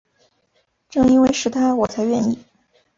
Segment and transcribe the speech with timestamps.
[0.89, 2.39] 正因为是他我才愿意